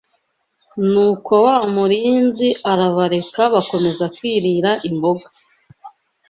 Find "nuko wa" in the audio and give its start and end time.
0.91-1.57